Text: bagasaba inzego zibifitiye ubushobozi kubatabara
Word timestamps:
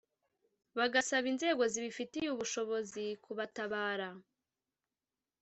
bagasaba 0.77 1.25
inzego 1.33 1.63
zibifitiye 1.73 2.27
ubushobozi 2.31 3.05
kubatabara 3.23 4.09